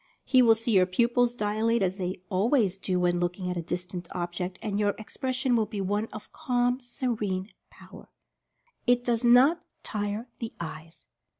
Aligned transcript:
He 0.23 0.41
will 0.41 0.55
see 0.55 0.71
your 0.71 0.87
pupils 0.87 1.35
dilate, 1.35 1.83
as 1.83 1.99
they 1.99 2.21
always 2.31 2.79
do 2.79 2.99
when 2.99 3.19
looking 3.19 3.51
at 3.51 3.55
a 3.55 3.61
distant 3.61 4.07
object, 4.15 4.57
and 4.59 4.79
your 4.79 4.95
expression 4.97 5.55
will 5.55 5.67
be 5.67 5.79
one 5.79 6.07
of 6.11 6.31
calm, 6.33 6.79
se 6.79 7.05
rene 7.05 7.53
power. 7.69 8.09
IT 8.87 9.03
DOES 9.03 9.23
NOT 9.23 9.61
TIRE 9.83 10.25
THE 10.39 10.53
EYES. 10.59 11.05